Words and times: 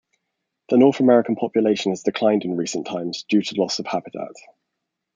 The 0.69 0.77
North 0.77 0.99
American 0.99 1.35
population 1.35 1.91
has 1.91 2.01
declined 2.01 2.43
in 2.43 2.57
recent 2.57 2.87
times 2.87 3.23
due 3.29 3.43
to 3.43 3.61
loss 3.61 3.77
of 3.77 3.85
habitat. 3.85 4.33